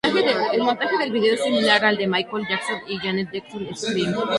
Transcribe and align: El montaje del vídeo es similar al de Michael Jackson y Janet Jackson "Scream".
El 0.53 0.63
montaje 0.63 0.97
del 0.97 1.11
vídeo 1.11 1.35
es 1.35 1.43
similar 1.43 1.85
al 1.85 1.95
de 1.95 2.07
Michael 2.07 2.47
Jackson 2.49 2.79
y 2.87 2.97
Janet 2.97 3.31
Jackson 3.31 3.67
"Scream". 3.75 4.15